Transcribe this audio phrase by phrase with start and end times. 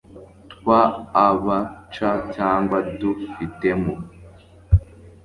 [0.51, 0.79] twa
[1.25, 1.45] a b
[1.93, 1.95] c
[2.35, 3.93] cyangwa d ufitemo